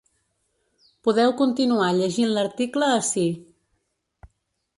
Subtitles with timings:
[1.07, 3.27] Podeu continuar llegint l’article ací.